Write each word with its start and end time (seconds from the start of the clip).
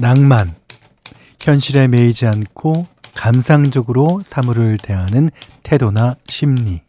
낭만. 0.00 0.54
현실에 1.40 1.88
매이지 1.88 2.26
않고 2.26 2.86
감상적으로 3.14 4.20
사물을 4.24 4.78
대하는 4.78 5.30
태도나 5.62 6.16
심리. 6.26 6.80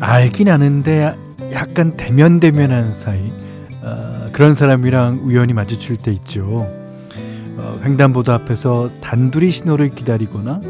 알긴 0.00 0.48
아는데 0.48 1.14
약간 1.52 1.96
대면대면한 1.96 2.92
사이 2.92 3.32
어, 3.82 4.28
그런 4.32 4.52
사람이랑 4.52 5.20
우연히 5.24 5.52
마주칠 5.52 5.96
때 5.96 6.12
있죠. 6.12 6.81
어, 7.82 7.84
횡단보도 7.84 8.32
앞에서 8.32 8.90
단둘이 9.00 9.50
신호를 9.50 9.90
기다리거나 9.90 10.60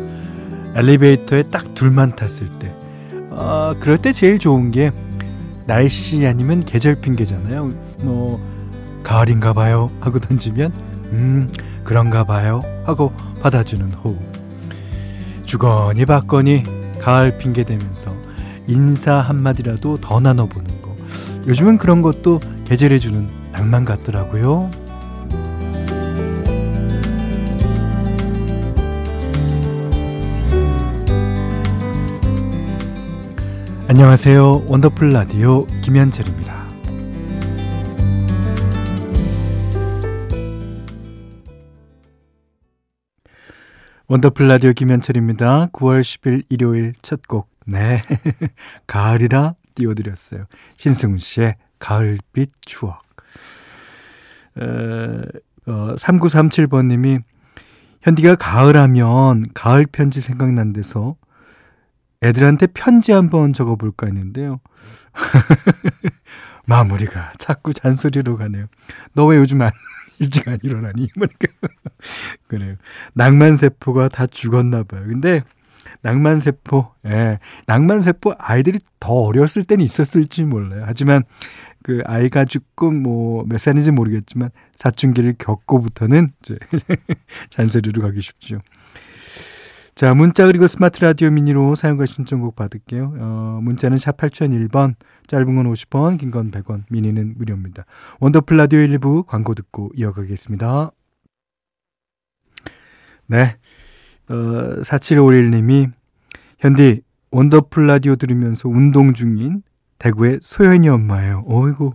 엘리베이터에 0.75 1.45
딱 1.45 1.75
둘만 1.75 2.17
탔을 2.17 2.49
때 2.59 2.75
어, 3.31 3.75
그럴 3.81 3.99
때 3.99 4.13
제일 4.13 4.39
좋은 4.39 4.71
게 4.71 4.91
날씨 5.67 6.27
아니면 6.27 6.65
계절 6.65 6.97
핑계잖아요. 6.97 7.71
뭐 8.01 8.41
가을인가 9.05 9.53
봐요 9.53 9.91
하고 10.01 10.19
던지면 10.19 10.73
음 11.13 11.51
그런가 11.85 12.25
봐요 12.25 12.61
하고 12.85 13.13
받아주는 13.43 13.93
호흡. 13.93 14.19
주거니 15.45 16.05
받거니 16.07 16.63
가을 17.01 17.37
핑계 17.37 17.65
대면서 17.65 18.15
인사 18.67 19.21
한마디라도 19.21 19.99
더 19.99 20.21
나눠보는 20.21 20.83
거. 20.83 20.97
요즘은 21.47 21.79
그런 21.79 22.01
것도 22.03 22.41
계절해 22.65 22.99
주는 22.99 23.29
낭만 23.53 23.85
같더라고요. 23.85 24.71
안녕하세요. 33.95 34.65
원더풀 34.69 35.11
라디오 35.11 35.67
김현철입니다. 35.83 36.67
원더풀 44.09 44.49
라디오 44.49 44.73
김현철입니다. 44.73 45.67
9월 45.75 46.01
10일 46.01 46.45
일요일 46.49 46.95
첫 47.03 47.29
곡. 47.29 47.51
네. 47.67 48.03
가을이라 48.89 49.57
띄워드렸어요. 49.75 50.47
신승훈 50.79 51.19
씨의 51.19 51.57
가을빛 51.79 52.51
추억. 52.63 53.03
어, 54.57 55.23
어, 55.67 55.95
3937번님이 55.97 57.23
현디가 58.01 58.37
가을하면 58.37 59.45
가을 59.53 59.85
편지 59.85 60.23
생각난 60.23 60.73
데서 60.73 61.17
애들한테 62.23 62.69
편지 62.69 63.13
한번 63.13 63.53
적어볼까 63.53 64.07
했는데요. 64.07 64.61
마무리가 66.67 67.33
자꾸 67.39 67.73
잔소리로 67.75 68.37
가네요. 68.37 68.67
너 69.15 69.27
왜 69.27 69.37
요즘 69.37 69.61
안, 69.63 69.71
일찍 70.21 70.47
안 70.49 70.59
일어나니? 70.63 71.09
그러니까. 71.13 71.49
그래요. 72.47 72.77
낭만세포가 73.15 74.09
다 74.09 74.27
죽었나 74.27 74.85
봐요. 74.85 75.03
근데 75.07 75.43
낭만세포, 76.03 76.95
예. 77.07 77.39
낭만세포 77.67 78.35
아이들이 78.39 78.79
더 79.01 79.13
어렸을 79.13 79.65
때는 79.65 79.85
있었을지 79.85 80.45
몰라요. 80.45 80.85
하지만 80.87 81.23
그 81.83 82.03
아이가 82.07 82.45
죽고 82.45 82.91
뭐몇 82.93 83.61
살인지 83.61 83.91
모르겠지만 83.91 84.51
사춘기를 84.77 85.35
겪고부터는 85.39 86.31
이제 86.43 86.57
잔소리로 87.51 88.03
가기 88.03 88.21
쉽죠. 88.21 88.61
자, 90.03 90.15
문자 90.15 90.47
그리고 90.47 90.67
스마트 90.67 91.01
라디오 91.05 91.31
미니로 91.31 91.77
사연과 91.77 92.07
신청곡 92.07 92.57
받을게요. 92.57 93.15
어, 93.21 93.61
문자는 93.63 93.99
샵 93.99 94.17
8001번, 94.17 94.97
짧은 95.29 95.55
건 95.55 95.73
50원, 95.73 96.19
긴 96.19 96.33
건 96.33 96.51
100원, 96.51 96.83
미니는 96.91 97.35
무료입니다. 97.37 97.85
원더풀 98.19 98.57
라디오 98.57 98.81
1부 98.81 99.25
광고 99.25 99.55
듣고 99.55 99.93
이어가겠습니다. 99.95 100.91
네. 103.29 103.57
어, 104.29 104.35
4751님이 104.81 105.93
현디 106.59 107.03
원더풀 107.31 107.87
라디오 107.87 108.17
들으면서 108.17 108.69
운동 108.69 109.15
중인 109.15 109.63
대구의 110.01 110.41
소연이 110.43 110.89
엄마예요. 110.89 111.45
어이구. 111.47 111.95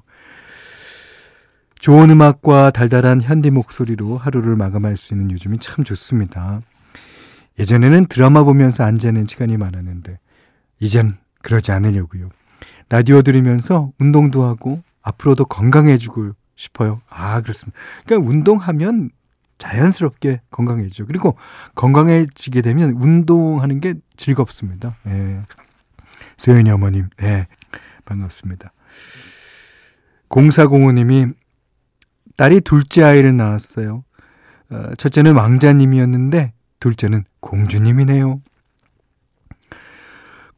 좋은 1.81 2.09
음악과 2.09 2.69
달달한 2.69 3.19
현디 3.19 3.49
목소리로 3.49 4.15
하루를 4.15 4.55
마감할 4.55 4.95
수 4.95 5.13
있는 5.13 5.29
요즘이 5.29 5.59
참 5.59 5.83
좋습니다. 5.83 6.61
예전에는 7.59 8.05
드라마 8.05 8.43
보면서 8.43 8.83
앉아있는 8.83 9.27
시간이 9.27 9.57
많았는데 9.57 10.19
이젠 10.79 11.17
그러지 11.41 11.71
않으려고요. 11.71 12.29
라디오 12.89 13.21
들으면서 13.21 13.91
운동도 13.99 14.43
하고 14.43 14.81
앞으로도 15.01 15.45
건강해지고 15.45 16.31
싶어요. 16.55 16.99
아 17.09 17.41
그렇습니다. 17.41 17.77
그러니까 18.05 18.29
운동하면 18.29 19.09
자연스럽게 19.57 20.41
건강해지죠. 20.51 21.05
그리고 21.07 21.37
건강해지게 21.75 22.61
되면 22.61 22.91
운동하는 22.91 23.79
게 23.79 23.95
즐겁습니다. 24.15 24.95
예. 25.07 25.39
소연이 26.37 26.69
어머님, 26.69 27.09
예. 27.21 27.47
반갑습니다. 28.05 28.71
0405님이 30.29 31.33
딸이 32.35 32.61
둘째 32.61 33.03
아이를 33.03 33.35
낳았어요. 33.35 34.03
어, 34.69 34.91
첫째는 34.97 35.33
왕자님이었는데 35.35 36.53
둘째는 36.79 37.25
공주님이네요. 37.39 38.41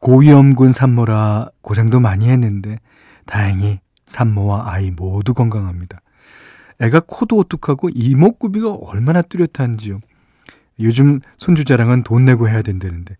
고위험군 0.00 0.72
산모라 0.72 1.50
고생도 1.60 2.00
많이 2.00 2.28
했는데 2.28 2.78
다행히 3.26 3.80
산모와 4.06 4.72
아이 4.72 4.90
모두 4.90 5.34
건강합니다. 5.34 6.00
애가 6.80 7.02
코도 7.06 7.36
오뚝하고 7.36 7.90
이목구비가 7.90 8.72
얼마나 8.72 9.22
뚜렷한지요. 9.22 10.00
요즘 10.80 11.20
손주 11.36 11.64
자랑은 11.64 12.02
돈 12.02 12.24
내고 12.24 12.48
해야 12.48 12.62
된다는데 12.62 13.16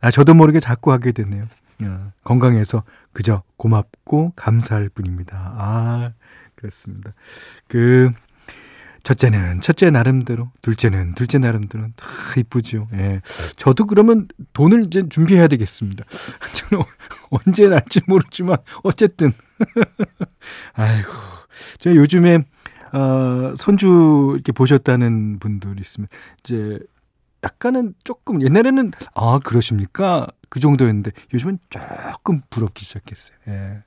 아 0.00 0.10
저도 0.10 0.34
모르게 0.34 0.60
자꾸 0.60 0.92
하게 0.92 1.12
되네요. 1.12 1.44
아, 1.82 2.10
건강해서 2.24 2.82
그저 3.12 3.42
고맙고 3.56 4.32
감사할 4.34 4.88
뿐입니다. 4.88 5.54
아 5.56 6.12
그렇습니다. 6.56 7.12
그 7.68 8.10
첫째는 9.06 9.60
첫째 9.60 9.88
나름대로, 9.90 10.50
둘째는 10.62 11.14
둘째 11.14 11.38
나름대로 11.38 11.86
다 11.94 12.06
이쁘죠. 12.38 12.88
예. 12.94 13.20
저도 13.54 13.86
그러면 13.86 14.26
돈을 14.52 14.82
이제 14.84 15.08
준비해야 15.08 15.46
되겠습니다. 15.46 16.04
저는 16.54 16.84
언제 17.30 17.68
날지 17.68 18.00
모르지만 18.08 18.56
어쨌든 18.82 19.32
아이고 20.74 21.12
저 21.78 21.94
요즘에 21.94 22.38
어, 22.92 23.54
손주 23.56 24.32
이렇게 24.34 24.50
보셨다는 24.50 25.38
분들 25.38 25.78
있으면 25.78 26.08
이제 26.42 26.80
약간은 27.44 27.94
조금 28.02 28.42
옛날에는 28.42 28.90
아 29.14 29.38
그러십니까 29.38 30.26
그 30.48 30.58
정도였는데 30.58 31.12
요즘은 31.32 31.60
조금 31.70 32.40
부럽기 32.50 32.84
시작했어요. 32.84 33.36
예. 33.46 33.84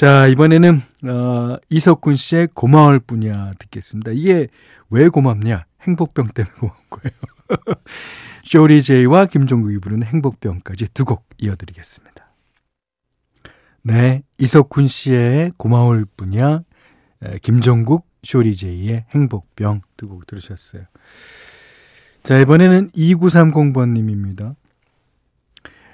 자, 0.00 0.26
이번에는, 0.28 0.80
어, 1.10 1.58
이석훈 1.68 2.16
씨의 2.16 2.48
고마울 2.54 3.00
뿐이야 3.00 3.50
듣겠습니다. 3.58 4.12
이게 4.12 4.48
왜 4.88 5.10
고맙냐? 5.10 5.66
행복병 5.82 6.28
때문에 6.28 6.54
고마운 6.58 6.78
거예요. 6.88 7.14
쇼리 8.42 8.80
제이와 8.82 9.26
김종국이 9.26 9.78
부르는 9.78 10.06
행복병까지 10.06 10.94
두 10.94 11.04
곡 11.04 11.28
이어드리겠습니다. 11.36 12.32
네, 13.82 14.22
이석훈 14.38 14.88
씨의 14.88 15.52
고마울 15.58 16.06
뿐이야, 16.16 16.62
김종국, 17.42 18.06
쇼리 18.22 18.56
제이의 18.56 19.04
행복병 19.14 19.82
두 19.98 20.08
곡 20.08 20.26
들으셨어요. 20.26 20.84
자, 22.22 22.38
이번에는 22.38 22.92
2930번님입니다. 22.92 24.56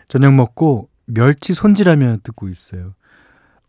저녁 0.07 0.33
먹고 0.35 0.91
멸치 1.07 1.55
손질하며 1.55 2.19
듣고 2.23 2.49
있어요. 2.49 2.95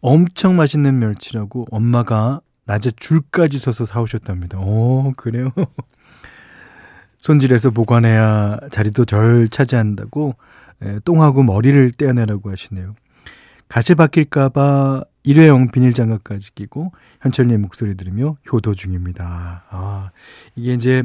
엄청 0.02 0.56
맛있는 0.56 1.00
멸치라고 1.00 1.66
엄마가 1.72 2.42
낮에 2.66 2.92
줄까지 2.96 3.60
서서 3.60 3.86
사오셨답니다. 3.86 4.60
오, 4.60 5.14
그래요? 5.16 5.52
손질해서 7.20 7.72
보관해야 7.72 8.60
자리도 8.72 9.06
덜 9.06 9.48
차지한다고 9.50 10.36
에, 10.84 11.00
똥하고 11.00 11.44
머리를 11.44 11.92
떼어내라고 11.92 12.52
하시네요. 12.52 12.96
가시 13.68 13.96
바뀔까봐 13.96 15.04
일회용 15.24 15.72
비닐장갑까지 15.72 16.56
끼고 16.56 16.92
현철님 17.22 17.62
목소리 17.62 17.96
들으며 17.96 18.38
효도 18.52 18.74
중입니다. 18.74 19.64
아, 19.70 20.12
이게 20.56 20.74
이제 20.74 21.04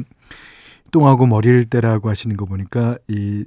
똥하고 0.91 1.25
머리를 1.25 1.65
떼라고 1.65 2.09
하시는 2.09 2.37
거 2.37 2.45
보니까 2.45 2.97
이 3.07 3.43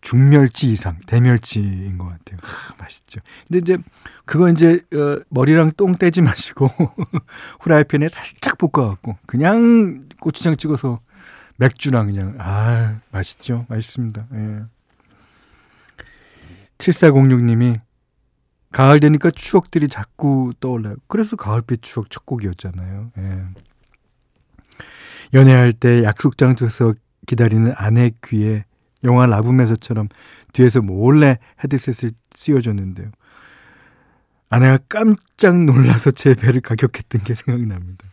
중멸치 0.00 0.70
이상, 0.70 0.98
대멸치인 1.06 1.98
것 1.98 2.06
같아요. 2.06 2.38
하, 2.42 2.74
맛있죠. 2.78 3.20
근데 3.46 3.58
이제 3.58 3.78
그거 4.24 4.48
이제 4.48 4.82
어, 4.92 5.20
머리랑 5.30 5.72
똥 5.76 5.94
떼지 5.94 6.22
마시고 6.22 6.68
후라이팬에 7.60 8.08
살짝 8.08 8.58
볶아갖고 8.58 9.16
그냥 9.26 10.08
고추장 10.20 10.56
찍어서 10.56 11.00
맥주랑 11.56 12.06
그냥 12.06 12.34
아 12.38 13.00
맛있죠 13.10 13.66
맛있습니다 13.68 14.26
예. 14.34 14.62
7406님이 16.78 17.80
가을 18.72 18.98
되니까 18.98 19.30
추억들이 19.30 19.88
자꾸 19.88 20.52
떠올라요 20.60 20.96
그래서 21.06 21.36
가을빛 21.36 21.82
추억 21.82 22.10
첫 22.10 22.26
곡이었잖아요 22.26 23.12
예. 23.18 23.44
연애할 25.32 25.72
때 25.72 26.02
약속 26.02 26.38
장소에서 26.38 26.94
기다리는 27.26 27.72
아내 27.76 28.10
귀에 28.24 28.64
영화 29.04 29.26
라브메서처럼 29.26 30.08
뒤에서 30.52 30.80
몰래 30.80 31.38
헤드셋을 31.62 32.10
씌워줬는데요 32.34 33.10
아내가 34.50 34.78
깜짝 34.88 35.64
놀라서 35.64 36.10
제 36.10 36.34
배를 36.34 36.60
가격했던 36.60 37.24
게 37.24 37.34
생각이 37.34 37.66
납니다. 37.66 38.04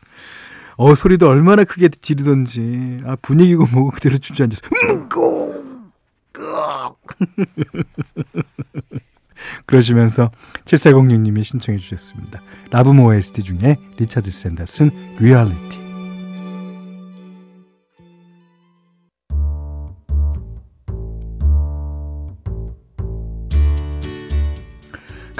어, 0.77 0.95
소리도 0.95 1.29
얼마나 1.29 1.63
크게 1.63 1.89
지르던지. 1.89 2.99
아, 3.05 3.15
분위기고 3.21 3.67
뭐고 3.71 3.91
그대로 3.91 4.17
주저앉아서, 4.17 4.61
음, 4.89 5.07
꼭! 5.07 5.51
그러시면서 9.65 10.31
7406님이 10.65 11.43
신청해 11.43 11.77
주셨습니다. 11.77 12.41
라붐 12.71 13.09
OST 13.09 13.43
중에 13.43 13.77
리차드 13.97 14.31
샌더슨 14.31 14.89
리얼리티. 15.19 15.80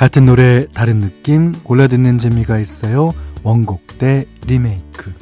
같은 0.01 0.25
노래 0.25 0.65
다른 0.73 0.97
느낌 0.97 1.51
골라 1.61 1.85
듣는 1.85 2.17
재미가 2.17 2.57
있어요. 2.57 3.11
원곡 3.43 3.99
대 3.99 4.25
리메이크. 4.47 5.13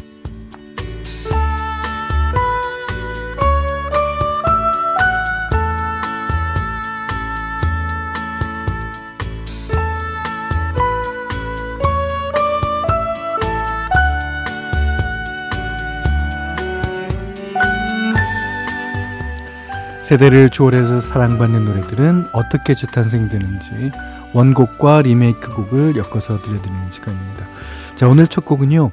세대를 20.03 20.49
초월해서 20.49 21.01
사랑받는 21.01 21.65
노래들은 21.65 22.27
어떻게 22.31 22.73
재탄생되는지 22.73 23.91
원곡과 24.33 25.01
리메이크 25.03 25.53
곡을 25.55 25.95
엮어서 25.95 26.41
들려드리는 26.41 26.91
시간입니다. 26.91 27.47
자, 27.95 28.07
오늘 28.07 28.27
첫 28.27 28.45
곡은요, 28.45 28.91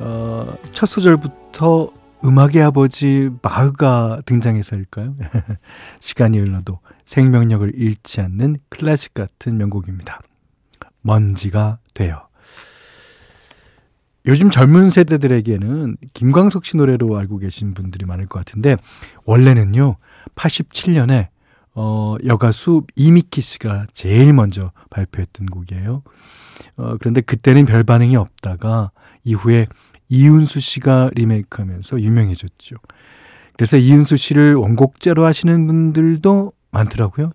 어, 0.00 0.54
첫 0.72 0.86
소절부터 0.86 1.90
음악의 2.24 2.62
아버지 2.62 3.30
마흐가 3.42 4.20
등장해서일까요? 4.26 5.16
시간이 6.00 6.38
흘러도 6.38 6.80
생명력을 7.04 7.72
잃지 7.74 8.20
않는 8.20 8.56
클래식 8.68 9.14
같은 9.14 9.56
명곡입니다. 9.56 10.20
먼지가 11.00 11.78
되어. 11.94 12.28
요즘 14.26 14.50
젊은 14.50 14.90
세대들에게는 14.90 15.96
김광석 16.12 16.66
씨 16.66 16.76
노래로 16.76 17.16
알고 17.16 17.38
계신 17.38 17.72
분들이 17.72 18.04
많을 18.04 18.26
것 18.26 18.40
같은데 18.40 18.76
원래는요 19.24 19.96
87년에 20.34 21.28
어, 21.80 22.16
여가수 22.26 22.82
이미키 22.96 23.40
씨가 23.40 23.86
제일 23.94 24.32
먼저 24.32 24.72
발표했던 24.90 25.46
곡이에요. 25.46 26.02
어, 26.76 26.96
그런데 26.98 27.20
그때는 27.20 27.66
별 27.66 27.84
반응이 27.84 28.16
없다가 28.16 28.90
이후에 29.22 29.66
이윤수 30.08 30.58
씨가 30.58 31.10
리메이크하면서 31.14 32.00
유명해졌죠. 32.00 32.74
그래서 33.56 33.76
이윤수 33.76 34.16
씨를 34.16 34.56
원곡제로 34.56 35.24
하시는 35.24 35.68
분들도 35.68 36.52
많더라고요. 36.72 37.30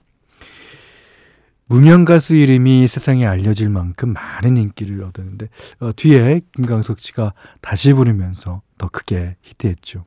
무명 1.68 2.04
가수 2.04 2.36
이름이 2.36 2.90
세상에 2.90 3.26
알려질 3.26 3.70
만큼 3.70 4.12
많은 4.12 4.58
인기를 4.58 5.06
얻었는데 5.06 5.48
어, 5.80 5.92
뒤에 5.96 6.42
김광석 6.54 7.00
씨가 7.00 7.34
다시 7.62 7.94
부르면서 7.94 8.62
더 8.78 8.90
크게 8.90 9.38
히트했죠. 9.42 10.04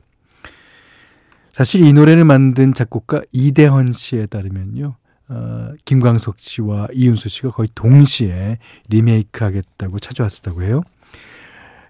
사실 1.57 1.87
이 1.87 1.95
노래를 1.95 2.27
만든 2.27 2.75
작곡가 2.75 3.23
이대헌 3.33 3.95
씨에 3.95 4.27
따르면요. 4.27 4.95
어, 5.29 5.71
김광석 5.87 6.39
씨와 6.39 6.89
이윤수 6.93 7.31
씨가 7.31 7.51
거의 7.53 7.71
동시에 7.75 8.59
리메이크 8.91 9.43
하겠다고 9.43 9.99
찾아왔었다고 9.99 10.65
해요. 10.65 10.83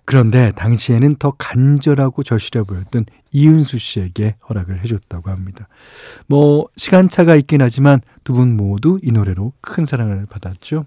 그런데 0.04 0.52
당시에는 0.52 1.16
더 1.16 1.32
간절하고 1.32 2.22
절실해 2.22 2.62
보였던 2.62 3.06
이윤수 3.32 3.80
씨에게 3.80 4.36
허락을 4.48 4.84
해줬다고 4.84 5.30
합니다. 5.30 5.66
뭐, 6.28 6.68
시간차가 6.76 7.34
있긴 7.34 7.60
하지만 7.60 8.02
두 8.22 8.34
분 8.34 8.56
모두 8.56 9.00
이 9.02 9.10
노래로 9.10 9.52
큰 9.60 9.84
사랑을 9.84 10.26
받았죠. 10.26 10.84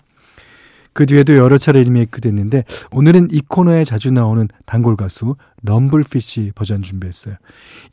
그 0.99 1.05
뒤에도 1.05 1.37
여러 1.37 1.57
차례 1.57 1.81
리메이크 1.81 2.19
됐는데 2.19 2.65
오늘은 2.91 3.29
이 3.31 3.39
코너에 3.47 3.85
자주 3.85 4.11
나오는 4.11 4.49
단골 4.65 4.97
가수 4.97 5.37
럼블피쉬 5.63 6.51
버전 6.55 6.81
준비했어요. 6.81 7.35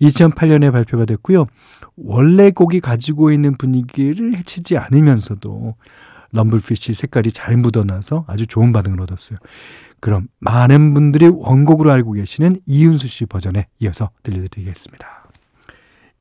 2008년에 0.00 0.72
발표가 0.72 1.04
됐고요. 1.04 1.46
원래 1.94 2.50
곡이 2.50 2.80
가지고 2.80 3.30
있는 3.30 3.56
분위기를 3.56 4.34
해치지 4.34 4.76
않으면서도 4.76 5.76
럼블피쉬 6.32 6.94
색깔이 6.94 7.30
잘 7.30 7.56
묻어나서 7.56 8.24
아주 8.26 8.48
좋은 8.48 8.72
반응을 8.72 9.00
얻었어요. 9.00 9.38
그럼 10.00 10.26
많은 10.40 10.92
분들이 10.92 11.28
원곡으로 11.28 11.92
알고 11.92 12.14
계시는 12.14 12.56
이윤수 12.66 13.06
씨 13.06 13.24
버전에 13.26 13.68
이어서 13.78 14.10
들려드리겠습니다. 14.24 15.06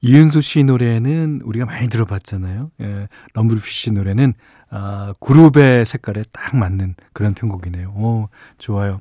이윤수 0.01 0.41
씨 0.41 0.63
노래는 0.63 1.41
우리가 1.43 1.65
많이 1.65 1.89
들어봤잖아요. 1.89 2.69
예, 2.81 3.07
럼블피쉬 3.33 3.93
노래는 3.93 4.35
아, 4.77 5.13
그룹의 5.21 5.85
색깔에 5.85 6.23
딱 6.33 6.57
맞는 6.57 6.95
그런 7.13 7.33
편곡이네요. 7.33 7.91
오, 7.91 8.27
좋아요. 8.57 8.99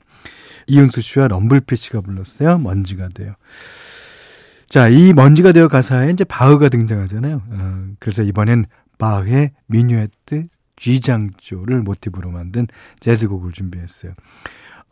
이윤수 0.68 1.00
씨와 1.00 1.26
럼블피쉬가 1.26 2.00
불렀어요. 2.00 2.58
먼지가 2.58 3.08
돼요. 3.08 3.34
자, 4.68 4.88
이 4.88 5.12
먼지가 5.12 5.50
되어 5.50 5.66
가사에 5.66 6.10
이제 6.10 6.22
바흐가 6.22 6.68
등장하잖아요. 6.68 7.42
어, 7.48 7.86
그래서 7.98 8.22
이번엔 8.22 8.66
바흐의 8.98 9.50
미뉴에트 9.66 10.46
G장조를 10.76 11.82
모티브로 11.82 12.30
만든 12.30 12.68
재즈곡을 13.00 13.50
준비했어요. 13.50 14.12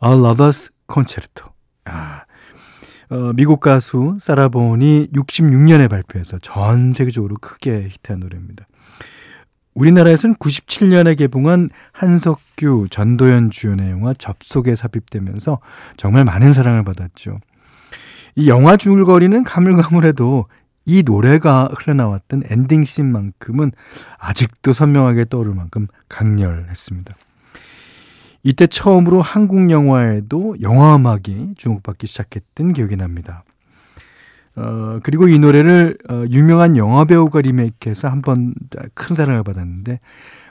A 0.03 0.11
Lover's 0.11 0.69
Concerto. 0.91 1.53
아, 1.85 2.23
어, 3.09 3.31
미국 3.33 3.61
가수 3.61 4.17
사라본이 4.19 5.11
66년에 5.13 5.89
발표해서 5.89 6.39
전 6.39 6.91
세계적으로 6.91 7.37
크게 7.39 7.87
히트한 7.89 8.19
노래입니다. 8.19 8.65
우리나라에서는 9.73 10.35
97년에 10.35 11.17
개봉한 11.17 11.69
한석규, 11.91 12.87
전도연 12.89 13.49
주연의 13.51 13.91
영화 13.91 14.13
접속에 14.13 14.75
삽입되면서 14.75 15.59
정말 15.97 16.25
많은 16.25 16.53
사랑을 16.53 16.83
받았죠. 16.83 17.39
이 18.35 18.49
영화 18.49 18.77
줄거리는 18.77 19.43
가물가물해도 19.43 20.45
이 20.85 21.03
노래가 21.05 21.69
흘러나왔던 21.73 22.43
엔딩 22.49 22.83
씬만큼은 22.83 23.71
아직도 24.17 24.73
선명하게 24.73 25.25
떠오를 25.25 25.53
만큼 25.53 25.87
강렬했습니다. 26.09 27.13
이때 28.43 28.67
처음으로 28.67 29.21
한국 29.21 29.71
영화에도 29.71 30.55
영화 30.61 30.95
음악이 30.97 31.53
주목받기 31.57 32.07
시작했던 32.07 32.73
기억이 32.73 32.97
납니다. 32.97 33.45
어, 34.55 34.99
그리고 35.03 35.27
이 35.27 35.39
노래를 35.39 35.97
어, 36.09 36.23
유명한 36.29 36.77
영화 36.77 37.05
배우가 37.05 37.41
리메이크해서 37.41 38.07
한 38.09 38.21
번 38.21 38.53
큰 38.93 39.15
사랑을 39.15 39.43
받았는데 39.43 39.99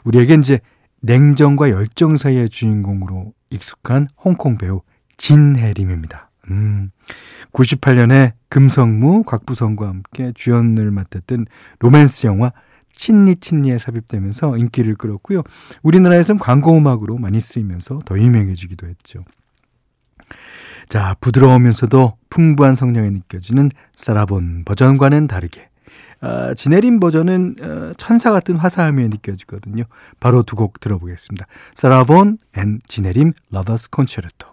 우리에게 0.05 0.35
이제 0.35 0.61
냉정과 1.01 1.71
열정 1.71 2.17
사이의 2.17 2.49
주인공으로 2.49 3.33
익숙한 3.51 4.07
홍콩 4.25 4.57
배우 4.59 4.83
진해림입니다. 5.17 6.31
음, 6.51 6.91
98년에 7.53 8.33
금성무, 8.49 9.23
곽부성과 9.25 9.87
함께 9.89 10.33
주연을 10.35 10.91
맡았던 10.91 11.47
로맨스 11.79 12.27
영화 12.27 12.53
친니 12.95 13.37
친니에 13.37 13.79
삽입되면서 13.79 14.57
인기를 14.59 14.97
끌었고요. 14.97 15.43
우리나라에선 15.83 16.39
광고 16.39 16.77
음악으로 16.77 17.17
많이 17.19 17.41
쓰이면서 17.41 18.01
더 18.05 18.19
유명해지기도 18.19 18.87
했죠. 18.89 19.25
자, 20.89 21.17
부드러우면서도 21.21 22.17
풍부한 22.31 22.77
성량이 22.77 23.11
느껴지는 23.11 23.71
사라본 23.95 24.65
버전과는 24.65 25.27
다르게 25.27 25.69
어, 26.21 26.55
진혜림 26.55 27.01
버전은 27.01 27.57
어, 27.61 27.93
천사 27.97 28.31
같은 28.31 28.57
화사함이 28.57 29.09
느껴지거든요. 29.09 29.85
바로 30.21 30.43
두 30.43 30.55
곡 30.57 30.79
들어보겠습니다. 30.81 31.47
사라 31.75 32.12
본 32.12 32.39
and 32.57 32.81
진혜림 32.87 33.33
Lover's 33.51 33.91
Concerto 33.91 34.47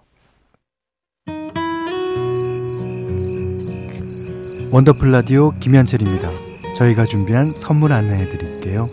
원더풀 4.71 5.11
라디오 5.11 5.51
김현철입니다. 5.59 6.29
저희가 6.77 7.05
준비한 7.05 7.51
선물 7.53 7.91
안내해 7.91 8.29
드릴게요. 8.29 8.87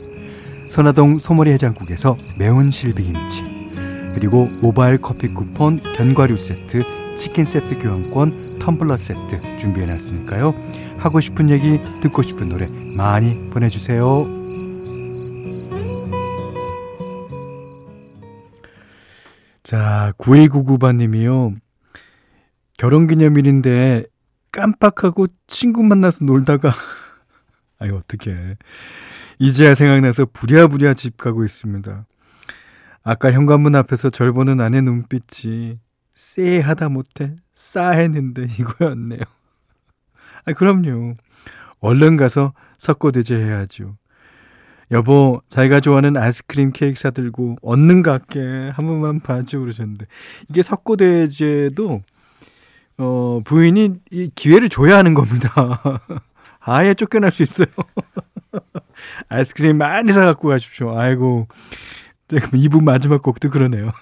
선화동 0.71 1.19
소머리 1.19 1.50
해장국에서 1.52 2.16
매운 2.38 2.71
실비김치 2.71 4.12
그리고 4.14 4.49
모바일 4.62 4.99
커피 4.99 5.28
쿠폰 5.28 5.81
견과류 5.97 6.37
세트 6.37 6.83
치킨 7.17 7.45
세트 7.45 7.79
교환권, 7.79 8.59
텀블러 8.59 8.97
세트 8.97 9.59
준비해놨으니까요. 9.59 10.55
하고 10.99 11.21
싶은 11.21 11.51
얘기, 11.51 11.81
듣고 12.03 12.23
싶은 12.23 12.49
노래 12.49 12.67
많이 12.97 13.51
보내주세요. 13.51 14.25
자, 19.63 20.13
9299번님이요. 20.19 21.55
결혼기념일인데 22.79 24.05
깜빡하고 24.53 25.27
친구 25.47 25.83
만나서 25.83 26.25
놀다가 26.25 26.73
아유 27.79 27.97
어떡해 27.97 28.57
이제야 29.39 29.75
생각나서 29.75 30.27
부랴부랴 30.27 30.95
집 30.95 31.17
가고 31.17 31.45
있습니다. 31.45 32.07
아까 33.03 33.33
현관문 33.33 33.75
앞에서 33.77 34.11
절 34.11 34.33
보는 34.33 34.61
아내 34.61 34.81
눈빛이 34.81 35.79
쎄하다 36.17 36.89
못해 36.89 37.37
싸했는데 37.55 38.49
이거였네요. 38.59 39.21
아 40.47 40.53
그럼요. 40.53 41.15
얼른 41.81 42.17
가서 42.17 42.55
석고대제 42.79 43.37
해야죠. 43.37 43.97
여보, 44.93 45.43
자기가 45.49 45.81
좋아하는 45.81 46.17
아이스크림 46.17 46.73
케이크 46.73 46.99
사들고 46.99 47.57
얻는 47.61 48.03
것 48.03 48.13
같게 48.13 48.71
한 48.75 48.87
번만 48.87 49.21
봐줘 49.21 49.59
그러셨는데 49.59 50.07
이게 50.49 50.63
석고대제도 50.63 52.03
어 52.99 53.41
부인이 53.45 53.95
이 54.11 54.31
기회를 54.35 54.69
줘야 54.69 54.97
하는 54.97 55.15
겁니다. 55.15 55.53
아예 56.61 56.95
쫓겨날 56.95 57.31
수 57.31 57.43
있어요. 57.43 57.67
아이스크림 59.29 59.77
많이 59.77 60.13
사갖고 60.13 60.49
가십시오. 60.49 60.97
아이고. 60.99 61.47
지금 62.29 62.59
2부 62.59 62.83
마지막 62.83 63.23
곡도 63.23 63.51
그러네요. 63.51 63.93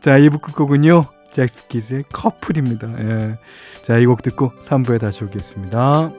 자, 0.00 0.18
2부 0.18 0.40
끝곡은요. 0.40 1.04
잭스키즈의 1.30 2.04
커플입니다. 2.12 2.88
예. 3.00 3.38
자, 3.82 3.98
이 3.98 4.06
곡 4.06 4.22
듣고 4.22 4.52
3부에 4.62 5.00
다시 5.00 5.24
오겠습니다. 5.24 6.10